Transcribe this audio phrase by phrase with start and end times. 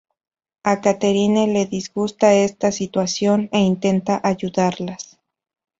[0.63, 5.19] A Katherine le disgusta esta situación e intenta ayudarlas.